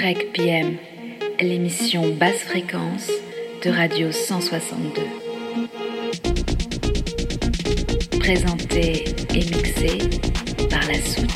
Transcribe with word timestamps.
Break 0.00 0.32
PM, 0.32 0.76
l'émission 1.40 2.14
basse 2.14 2.42
fréquence 2.42 3.10
de 3.64 3.70
Radio 3.70 4.12
162. 4.12 5.02
Présentée 8.20 9.06
et 9.34 9.38
mixée 9.38 9.98
par 10.70 10.86
la 10.86 11.02
Soute. 11.02 11.26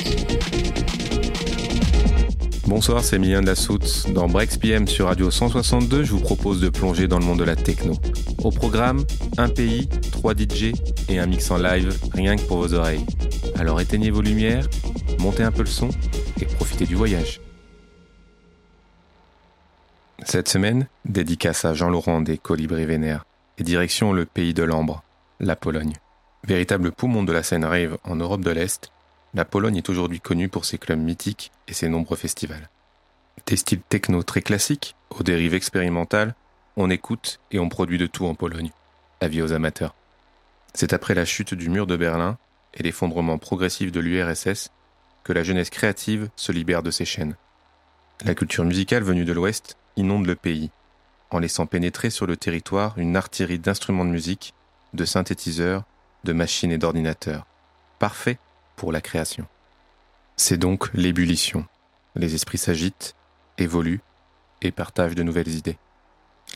Bonsoir, 2.65 3.03
c'est 3.03 3.17
Emilien 3.17 3.41
de 3.41 3.47
la 3.47 3.55
Soute. 3.55 4.05
Dans 4.13 4.29
Breaks 4.29 4.57
PM 4.61 4.87
sur 4.87 5.07
Radio 5.07 5.29
162, 5.29 6.05
je 6.05 6.11
vous 6.13 6.21
propose 6.21 6.61
de 6.61 6.69
plonger 6.69 7.09
dans 7.09 7.19
le 7.19 7.25
monde 7.25 7.39
de 7.39 7.43
la 7.43 7.57
techno. 7.57 7.95
Au 8.45 8.51
programme, 8.51 9.03
un 9.37 9.49
pays, 9.49 9.89
trois 10.13 10.33
DJ 10.33 10.71
et 11.09 11.19
un 11.19 11.25
mix 11.25 11.51
en 11.51 11.57
live, 11.57 11.93
rien 12.13 12.37
que 12.37 12.43
pour 12.43 12.59
vos 12.59 12.73
oreilles. 12.73 13.05
Alors 13.59 13.81
éteignez 13.81 14.09
vos 14.09 14.21
lumières, 14.21 14.69
montez 15.19 15.43
un 15.43 15.51
peu 15.51 15.63
le 15.63 15.67
son 15.67 15.89
et 16.41 16.45
profitez 16.45 16.85
du 16.85 16.95
voyage. 16.95 17.42
Cette 20.33 20.49
semaine, 20.49 20.87
dédicace 21.05 21.63
à 21.63 21.75
Jean-Laurent 21.75 22.19
des 22.19 22.39
Colibris 22.39 22.87
Vénères 22.87 23.23
et 23.59 23.63
direction 23.63 24.13
le 24.13 24.25
pays 24.25 24.55
de 24.55 24.63
l'ambre, 24.63 25.03
la 25.39 25.55
Pologne. 25.55 25.93
Véritable 26.43 26.91
poumon 26.91 27.21
de 27.21 27.31
la 27.31 27.43
scène 27.43 27.63
rave 27.63 27.99
en 28.03 28.15
Europe 28.15 28.41
de 28.41 28.49
l'Est, 28.49 28.91
la 29.35 29.45
Pologne 29.45 29.77
est 29.77 29.89
aujourd'hui 29.89 30.19
connue 30.19 30.49
pour 30.49 30.65
ses 30.65 30.79
clubs 30.79 30.99
mythiques 30.99 31.51
et 31.67 31.73
ses 31.73 31.87
nombreux 31.87 32.17
festivals. 32.17 32.71
Des 33.45 33.57
styles 33.57 33.83
techno 33.87 34.23
très 34.23 34.41
classiques, 34.41 34.95
aux 35.11 35.21
dérives 35.21 35.53
expérimentales, 35.53 36.33
on 36.77 36.89
écoute 36.89 37.39
et 37.51 37.59
on 37.59 37.69
produit 37.69 37.99
de 37.99 38.07
tout 38.07 38.25
en 38.25 38.33
Pologne. 38.33 38.71
Avis 39.21 39.43
aux 39.43 39.53
amateurs. 39.53 39.93
C'est 40.73 40.93
après 40.93 41.13
la 41.13 41.25
chute 41.25 41.53
du 41.53 41.69
mur 41.69 41.85
de 41.85 41.95
Berlin 41.95 42.39
et 42.73 42.81
l'effondrement 42.81 43.37
progressif 43.37 43.91
de 43.91 43.99
l'URSS 43.99 44.71
que 45.23 45.31
la 45.31 45.43
jeunesse 45.43 45.69
créative 45.69 46.31
se 46.35 46.51
libère 46.51 46.81
de 46.81 46.89
ses 46.89 47.05
chaînes. 47.05 47.35
La 48.25 48.33
culture 48.33 48.65
musicale 48.65 49.03
venue 49.03 49.25
de 49.25 49.33
l'Ouest 49.33 49.77
inonde 49.95 50.25
le 50.25 50.35
pays, 50.35 50.71
en 51.31 51.39
laissant 51.39 51.65
pénétrer 51.65 52.09
sur 52.09 52.25
le 52.25 52.37
territoire 52.37 52.97
une 52.97 53.15
artillerie 53.15 53.59
d'instruments 53.59 54.05
de 54.05 54.09
musique, 54.09 54.53
de 54.93 55.05
synthétiseurs, 55.05 55.83
de 56.23 56.33
machines 56.33 56.71
et 56.71 56.77
d'ordinateurs. 56.77 57.45
Parfait 57.99 58.37
pour 58.75 58.91
la 58.91 59.01
création. 59.01 59.45
C'est 60.35 60.57
donc 60.57 60.89
l'ébullition. 60.93 61.65
Les 62.15 62.35
esprits 62.35 62.57
s'agitent, 62.57 63.15
évoluent 63.57 64.01
et 64.61 64.71
partagent 64.71 65.15
de 65.15 65.23
nouvelles 65.23 65.49
idées. 65.49 65.77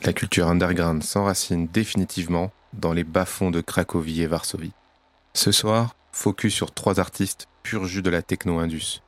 La 0.04 0.12
culture 0.12 0.48
underground 0.48 1.02
s'enracine 1.02 1.66
définitivement 1.66 2.52
dans 2.72 2.92
les 2.92 3.04
bas-fonds 3.04 3.50
de 3.50 3.60
Cracovie 3.60 4.22
et 4.22 4.26
Varsovie. 4.26 4.72
Ce 5.34 5.52
soir, 5.52 5.94
focus 6.12 6.54
sur 6.54 6.72
trois 6.72 7.00
artistes 7.00 7.48
pur 7.62 7.84
jus 7.84 8.02
de 8.02 8.10
la 8.10 8.22
techno-indus. 8.22 9.02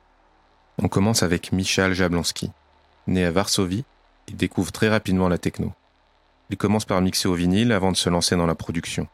On 0.77 0.87
commence 0.87 1.23
avec 1.23 1.51
Michal 1.51 1.93
Jablonski. 1.93 2.51
Né 3.07 3.25
à 3.25 3.31
Varsovie, 3.31 3.85
il 4.27 4.35
découvre 4.35 4.71
très 4.71 4.89
rapidement 4.89 5.29
la 5.29 5.37
techno. 5.37 5.73
Il 6.49 6.57
commence 6.57 6.85
par 6.85 7.01
mixer 7.01 7.27
au 7.27 7.33
vinyle 7.33 7.71
avant 7.71 7.91
de 7.91 7.97
se 7.97 8.09
lancer 8.09 8.35
dans 8.35 8.45
la 8.45 8.55
production. 8.55 9.07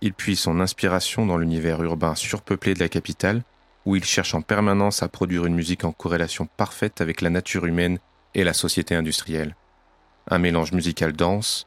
Il 0.00 0.12
puise 0.12 0.40
son 0.40 0.60
inspiration 0.60 1.26
dans 1.26 1.38
l'univers 1.38 1.82
urbain 1.82 2.14
surpeuplé 2.14 2.74
de 2.74 2.80
la 2.80 2.88
capitale, 2.88 3.42
où 3.86 3.96
il 3.96 4.04
cherche 4.04 4.34
en 4.34 4.42
permanence 4.42 5.02
à 5.02 5.08
produire 5.08 5.46
une 5.46 5.54
musique 5.54 5.84
en 5.84 5.92
corrélation 5.92 6.48
parfaite 6.56 7.00
avec 7.00 7.20
la 7.20 7.30
nature 7.30 7.66
humaine 7.66 7.98
et 8.34 8.44
la 8.44 8.52
société 8.52 8.94
industrielle. 8.94 9.56
Un 10.28 10.38
mélange 10.38 10.72
musical 10.72 11.12
dense, 11.12 11.66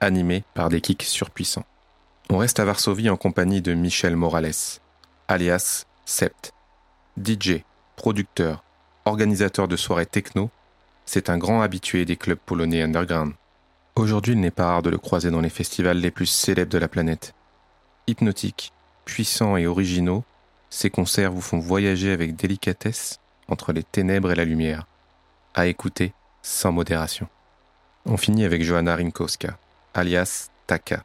animé 0.00 0.44
par 0.54 0.70
des 0.70 0.80
kicks 0.80 1.02
surpuissants. 1.02 1.66
On 2.30 2.38
reste 2.38 2.58
à 2.58 2.64
Varsovie 2.64 3.10
en 3.10 3.16
compagnie 3.16 3.62
de 3.62 3.74
Michel 3.74 4.16
Morales, 4.16 4.80
alias 5.28 5.84
Sept. 6.04 6.52
DJ, 7.22 7.64
producteur, 7.96 8.64
organisateur 9.04 9.68
de 9.68 9.76
soirées 9.76 10.06
techno, 10.06 10.50
c'est 11.08 11.30
un 11.30 11.38
grand 11.38 11.62
habitué 11.62 12.04
des 12.04 12.16
clubs 12.16 12.38
polonais 12.38 12.82
underground. 12.82 13.32
Aujourd'hui, 13.96 14.34
il 14.34 14.40
n'est 14.40 14.50
pas 14.50 14.66
rare 14.66 14.82
de 14.82 14.90
le 14.90 14.98
croiser 14.98 15.30
dans 15.30 15.40
les 15.40 15.48
festivals 15.48 15.96
les 15.96 16.10
plus 16.10 16.26
célèbres 16.26 16.70
de 16.70 16.76
la 16.76 16.86
planète 16.86 17.34
hypnotiques, 18.06 18.74
puissants 19.06 19.56
et 19.56 19.66
originaux, 19.66 20.22
ces 20.68 20.90
concerts 20.90 21.32
vous 21.32 21.40
font 21.40 21.58
voyager 21.58 22.12
avec 22.12 22.36
délicatesse 22.36 23.20
entre 23.48 23.72
les 23.72 23.84
ténèbres 23.84 24.32
et 24.32 24.34
la 24.34 24.44
lumière, 24.44 24.86
à 25.54 25.66
écouter 25.66 26.12
sans 26.42 26.72
modération. 26.72 27.26
On 28.04 28.18
finit 28.18 28.44
avec 28.44 28.62
Johanna 28.62 28.94
Rinkowska, 28.94 29.58
alias 29.94 30.50
Taka, 30.66 31.04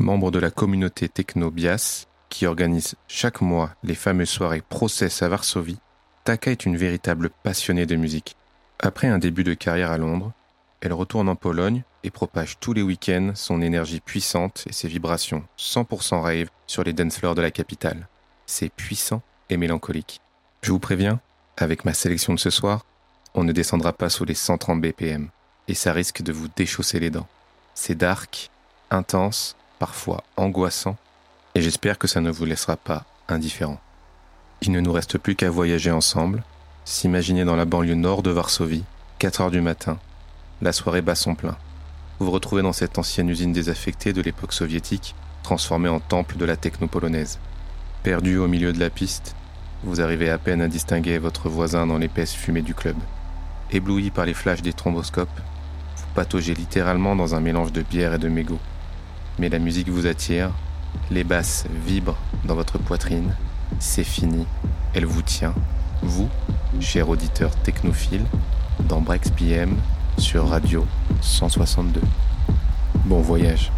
membre 0.00 0.32
de 0.32 0.40
la 0.40 0.50
communauté 0.50 1.08
techno 1.08 1.52
Bias, 1.52 2.08
qui 2.28 2.44
organise 2.44 2.96
chaque 3.06 3.40
mois 3.40 3.70
les 3.84 3.94
fameuses 3.94 4.30
soirées 4.30 4.64
Process 4.68 5.22
à 5.22 5.28
Varsovie. 5.28 5.78
Taka 6.24 6.50
est 6.50 6.66
une 6.66 6.76
véritable 6.76 7.30
passionnée 7.44 7.86
de 7.86 7.94
musique. 7.94 8.34
Après 8.80 9.08
un 9.08 9.18
début 9.18 9.42
de 9.42 9.54
carrière 9.54 9.90
à 9.90 9.98
Londres, 9.98 10.32
elle 10.80 10.92
retourne 10.92 11.28
en 11.28 11.34
Pologne 11.34 11.82
et 12.04 12.10
propage 12.10 12.58
tous 12.60 12.72
les 12.72 12.82
week-ends 12.82 13.32
son 13.34 13.60
énergie 13.60 13.98
puissante 13.98 14.62
et 14.68 14.72
ses 14.72 14.86
vibrations 14.86 15.42
100% 15.58 16.20
rave 16.20 16.48
sur 16.68 16.84
les 16.84 16.92
dance 16.92 17.20
de 17.20 17.42
la 17.42 17.50
capitale. 17.50 18.06
C'est 18.46 18.68
puissant 18.68 19.20
et 19.50 19.56
mélancolique. 19.56 20.20
Je 20.62 20.70
vous 20.70 20.78
préviens, 20.78 21.18
avec 21.56 21.84
ma 21.84 21.92
sélection 21.92 22.34
de 22.34 22.38
ce 22.38 22.50
soir, 22.50 22.86
on 23.34 23.42
ne 23.42 23.50
descendra 23.50 23.92
pas 23.92 24.10
sous 24.10 24.24
les 24.24 24.34
130 24.34 24.80
BPM 24.80 25.28
et 25.66 25.74
ça 25.74 25.92
risque 25.92 26.22
de 26.22 26.32
vous 26.32 26.46
déchausser 26.46 27.00
les 27.00 27.10
dents. 27.10 27.26
C'est 27.74 27.96
dark, 27.96 28.48
intense, 28.92 29.56
parfois 29.80 30.22
angoissant 30.36 30.96
et 31.56 31.62
j'espère 31.62 31.98
que 31.98 32.06
ça 32.06 32.20
ne 32.20 32.30
vous 32.30 32.44
laissera 32.44 32.76
pas 32.76 33.04
indifférent. 33.26 33.80
Il 34.62 34.70
ne 34.70 34.80
nous 34.80 34.92
reste 34.92 35.18
plus 35.18 35.34
qu'à 35.34 35.50
voyager 35.50 35.90
ensemble, 35.90 36.44
s'imaginer 36.88 37.44
dans 37.44 37.54
la 37.54 37.66
banlieue 37.66 37.94
nord 37.94 38.22
de 38.22 38.30
Varsovie, 38.30 38.82
4 39.18 39.42
heures 39.42 39.50
du 39.50 39.60
matin, 39.60 39.98
la 40.62 40.72
soirée 40.72 41.02
bat 41.02 41.14
son 41.14 41.34
plein. 41.34 41.54
Vous 42.18 42.24
vous 42.24 42.32
retrouvez 42.32 42.62
dans 42.62 42.72
cette 42.72 42.96
ancienne 42.96 43.28
usine 43.28 43.52
désaffectée 43.52 44.14
de 44.14 44.22
l'époque 44.22 44.54
soviétique, 44.54 45.14
transformée 45.42 45.90
en 45.90 46.00
temple 46.00 46.38
de 46.38 46.46
la 46.46 46.56
techno 46.56 46.86
polonaise. 46.86 47.40
Perdu 48.04 48.38
au 48.38 48.48
milieu 48.48 48.72
de 48.72 48.80
la 48.80 48.88
piste, 48.88 49.36
vous 49.84 50.00
arrivez 50.00 50.30
à 50.30 50.38
peine 50.38 50.62
à 50.62 50.68
distinguer 50.68 51.18
votre 51.18 51.50
voisin 51.50 51.86
dans 51.86 51.98
l'épaisse 51.98 52.32
fumée 52.32 52.62
du 52.62 52.72
club. 52.72 52.96
Ébloui 53.70 54.10
par 54.10 54.24
les 54.24 54.32
flashs 54.32 54.62
des 54.62 54.72
thromboscopes, 54.72 55.28
vous 55.96 56.06
pataugez 56.14 56.54
littéralement 56.54 57.14
dans 57.14 57.34
un 57.34 57.40
mélange 57.40 57.72
de 57.72 57.82
bière 57.82 58.14
et 58.14 58.18
de 58.18 58.30
mégots. 58.30 58.60
Mais 59.38 59.50
la 59.50 59.58
musique 59.58 59.90
vous 59.90 60.06
attire, 60.06 60.52
les 61.10 61.22
basses 61.22 61.66
vibrent 61.84 62.16
dans 62.46 62.54
votre 62.54 62.78
poitrine, 62.78 63.34
c'est 63.78 64.04
fini, 64.04 64.46
elle 64.94 65.04
vous 65.04 65.22
tient, 65.22 65.54
vous, 66.02 66.28
cher 66.80 67.08
auditeur 67.08 67.54
technophile, 67.56 68.24
dans 68.88 69.00
Brex 69.00 69.30
PM, 69.30 69.76
sur 70.18 70.48
Radio 70.48 70.86
162. 71.20 72.00
Bon 73.04 73.20
voyage. 73.20 73.72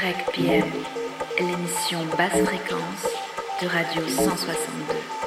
REC 0.00 0.32
PM, 0.32 0.70
l'émission 1.40 1.98
basse 2.16 2.40
fréquence 2.44 3.08
de 3.60 3.66
Radio 3.66 4.06
162. 4.06 5.17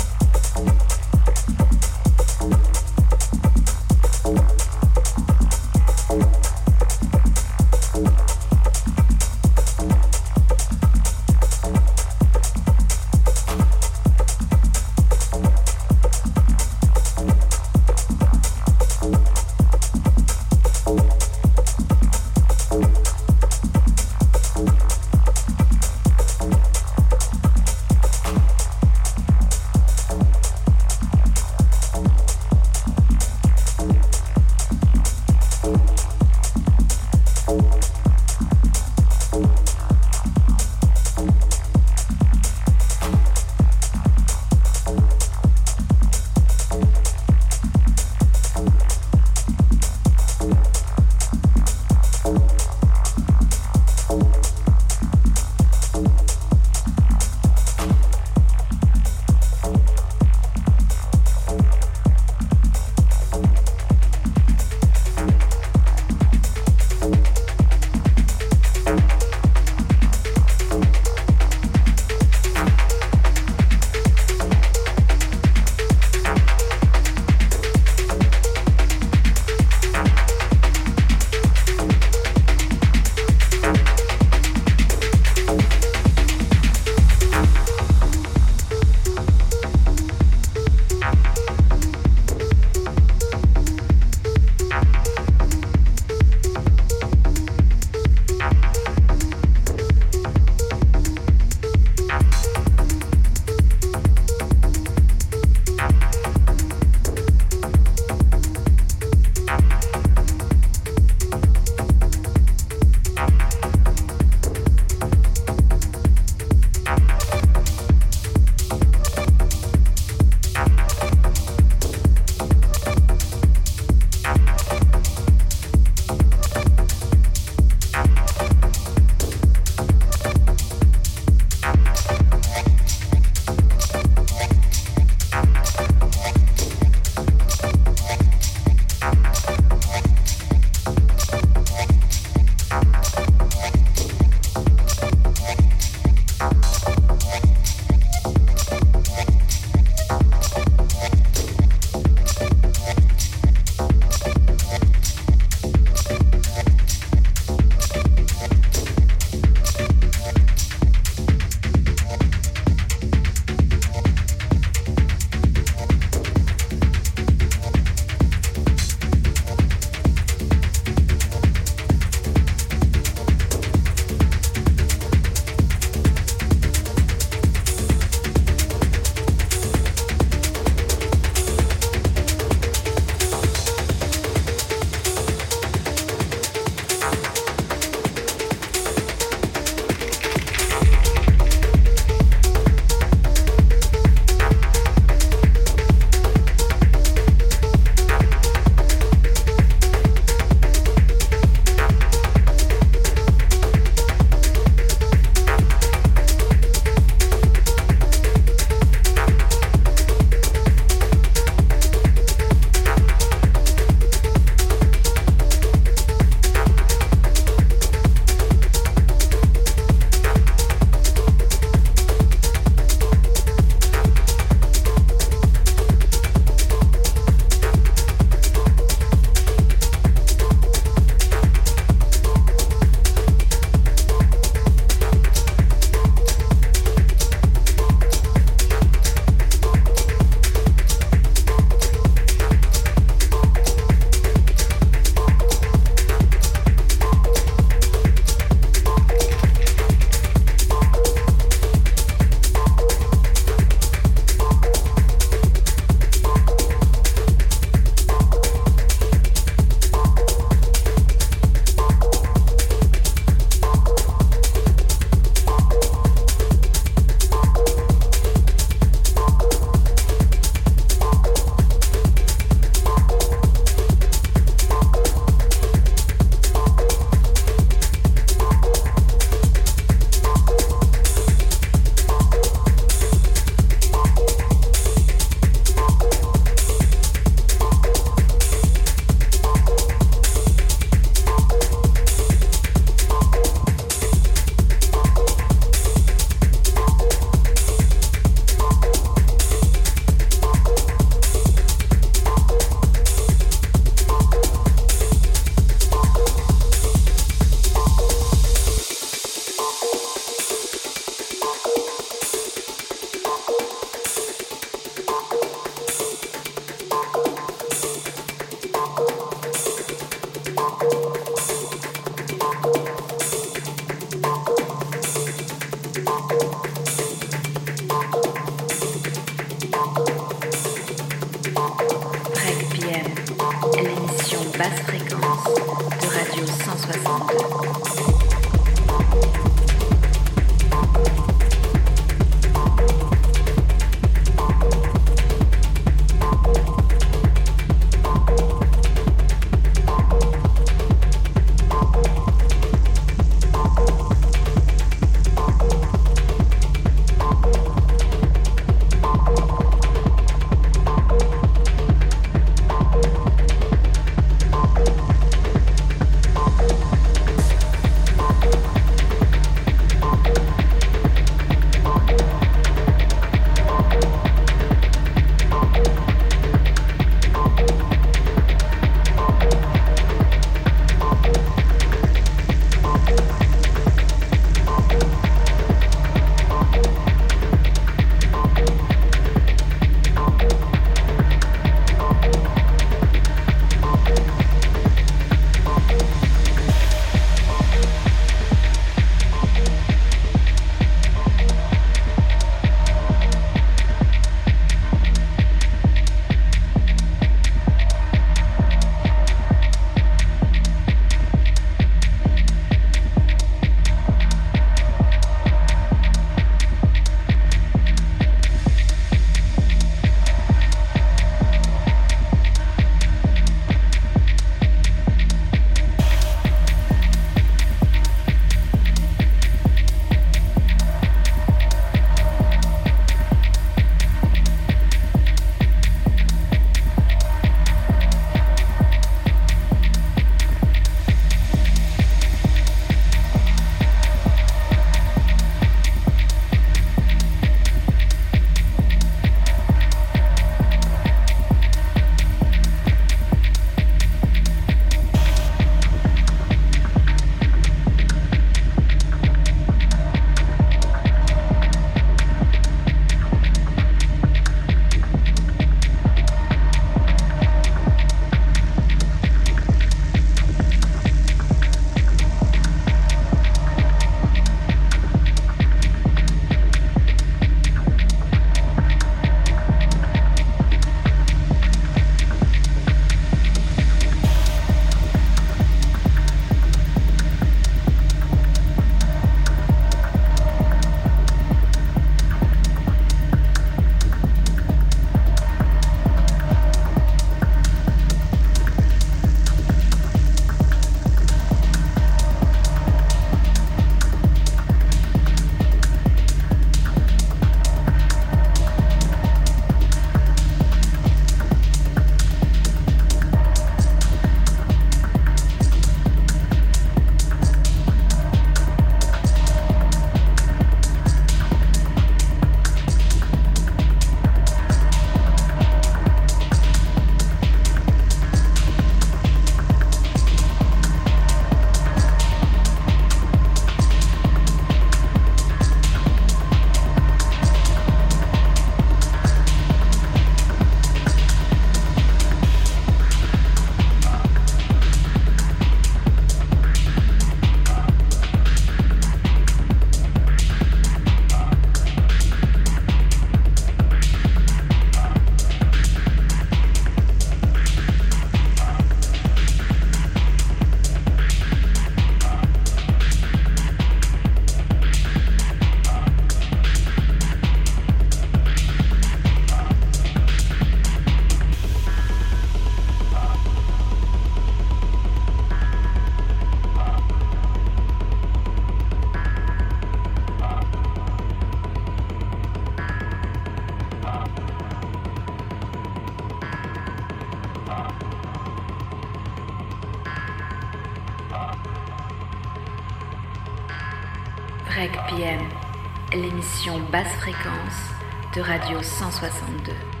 Basse 596.91 597.13
fréquence 597.17 597.91
de 598.33 598.41
Radio 598.41 598.81
162. 598.81 600.00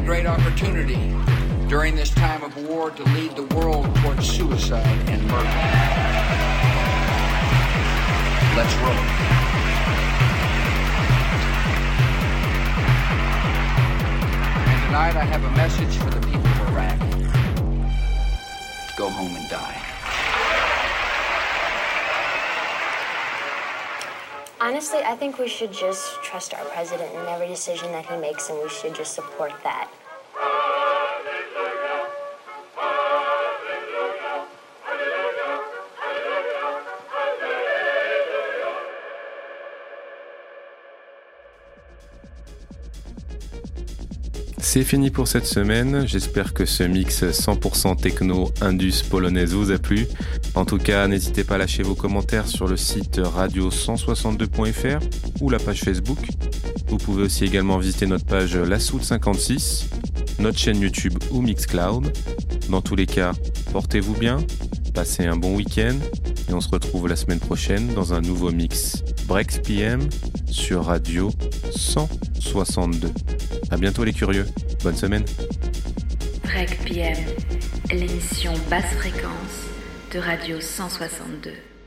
A 0.00 0.04
great 0.04 0.26
opportunity 0.26 1.14
during 1.68 1.94
this 1.94 2.10
time 2.10 2.42
of 2.42 2.56
war 2.68 2.90
to 2.90 3.02
lead 3.14 3.34
the 3.36 3.42
world 3.54 3.84
towards 3.96 4.26
suicide 4.28 4.86
and 5.08 5.22
murder. 5.26 5.44
Let's 8.56 8.74
roll. 8.76 8.94
And 14.68 14.82
tonight 14.86 15.16
I 15.16 15.24
have 15.24 15.44
a 15.44 15.50
message 15.50 15.96
for 15.98 16.10
the 16.10 16.20
people 16.26 16.46
of 16.46 16.68
Iraq. 16.68 16.98
Go 18.96 19.10
home 19.10 19.36
and 19.36 19.48
die. 19.50 19.79
Honestly, 24.62 24.98
I 25.02 25.16
think 25.16 25.38
we 25.38 25.48
should 25.48 25.72
just 25.72 26.22
trust 26.22 26.52
our 26.52 26.64
president 26.66 27.10
in 27.14 27.26
every 27.28 27.48
decision 27.48 27.92
that 27.92 28.04
he 28.04 28.16
makes, 28.18 28.50
and 28.50 28.58
we 28.62 28.68
should 28.68 28.94
just 28.94 29.14
support 29.14 29.52
that. 29.64 29.88
C'est 44.72 44.84
fini 44.84 45.10
pour 45.10 45.26
cette 45.26 45.46
semaine. 45.46 46.06
J'espère 46.06 46.54
que 46.54 46.64
ce 46.64 46.84
mix 46.84 47.24
100% 47.24 47.96
techno 47.96 48.52
indus 48.60 49.02
polonaise 49.02 49.52
vous 49.52 49.72
a 49.72 49.78
plu. 49.78 50.06
En 50.54 50.64
tout 50.64 50.78
cas, 50.78 51.06
n'hésitez 51.06 51.44
pas 51.44 51.54
à 51.54 51.58
lâcher 51.58 51.82
vos 51.82 51.94
commentaires 51.94 52.46
sur 52.46 52.66
le 52.66 52.76
site 52.76 53.18
radio162.fr 53.18 55.00
ou 55.40 55.50
la 55.50 55.58
page 55.58 55.80
Facebook. 55.80 56.18
Vous 56.88 56.98
pouvez 56.98 57.22
aussi 57.22 57.44
également 57.44 57.78
visiter 57.78 58.06
notre 58.06 58.26
page 58.26 58.56
La 58.56 58.80
Soute 58.80 59.04
56, 59.04 59.88
notre 60.40 60.58
chaîne 60.58 60.80
YouTube 60.80 61.14
ou 61.30 61.40
Mixcloud. 61.40 62.12
Dans 62.68 62.82
tous 62.82 62.96
les 62.96 63.06
cas, 63.06 63.32
portez-vous 63.72 64.14
bien, 64.14 64.38
passez 64.92 65.24
un 65.24 65.36
bon 65.36 65.54
week-end 65.56 65.96
et 66.48 66.52
on 66.52 66.60
se 66.60 66.68
retrouve 66.68 67.06
la 67.08 67.16
semaine 67.16 67.40
prochaine 67.40 67.94
dans 67.94 68.12
un 68.12 68.20
nouveau 68.20 68.50
mix 68.50 69.02
Breaks 69.26 69.62
PM 69.62 70.08
sur 70.46 70.84
Radio 70.86 71.30
162. 71.70 73.10
À 73.70 73.76
bientôt 73.76 74.02
les 74.02 74.12
curieux. 74.12 74.46
Bonne 74.82 74.96
semaine. 74.96 75.24
Break 76.42 76.80
PM, 76.84 77.16
l'émission 77.92 78.52
basse 78.68 78.92
fréquence 78.96 79.69
de 80.10 80.18
Radio 80.18 80.60
162. 80.60 81.79